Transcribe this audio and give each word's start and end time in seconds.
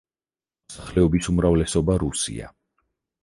მოსახლეობის 0.69 1.29
უმრავლესობა 1.33 1.97
რუსია. 2.05 2.51